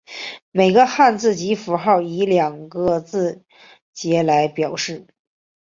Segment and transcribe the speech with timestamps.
[0.49, 3.43] 每个汉字及符号以两个字
[3.93, 5.05] 节来表示。